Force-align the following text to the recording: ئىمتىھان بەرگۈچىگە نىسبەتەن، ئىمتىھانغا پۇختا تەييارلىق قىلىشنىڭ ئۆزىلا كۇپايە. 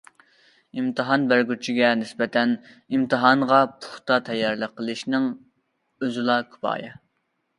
ئىمتىھان 0.77 1.25
بەرگۈچىگە 1.31 1.89
نىسبەتەن، 1.99 2.55
ئىمتىھانغا 2.95 3.59
پۇختا 3.83 4.17
تەييارلىق 4.29 4.75
قىلىشنىڭ 4.79 5.27
ئۆزىلا 6.07 6.39
كۇپايە. 6.55 6.91